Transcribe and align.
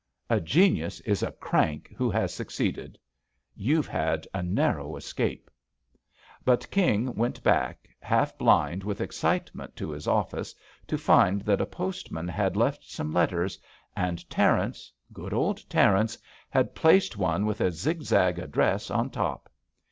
"A 0.31 0.41
genius 0.41 0.99
is 1.01 1.21
a 1.21 1.31
crank 1.33 1.93
who 1.95 2.09
has 2.09 2.33
succeeded. 2.33 2.97
YouVe 3.55 3.85
had 3.85 4.27
a 4.33 4.41
narrow 4.41 4.95
escape." 4.95 5.47
But 6.43 6.67
King 6.71 7.13
went 7.13 7.43
back 7.43 7.87
half 7.99 8.35
blind 8.35 8.83
with 8.83 8.99
excite 8.99 9.53
ment 9.53 9.75
to 9.75 9.91
his 9.91 10.07
office 10.07 10.55
to 10.87 10.97
find 10.97 11.41
that 11.41 11.61
a 11.61 11.67
postman 11.67 12.27
had 12.27 12.57
left 12.57 12.89
some 12.89 13.13
letters, 13.13 13.59
and 13.95 14.27
Terence, 14.27 14.91
good 15.13 15.33
old 15.35 15.59
Ter 15.69 15.95
ence, 15.95 16.17
had 16.49 16.73
placed 16.73 17.15
one 17.15 17.45
with 17.45 17.61
a 17.61 17.69
zigzag 17.69 18.39
address 18.39 18.89
on 18.89 19.11
top. 19.11 19.51